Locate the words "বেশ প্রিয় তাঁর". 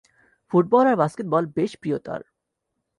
1.55-2.21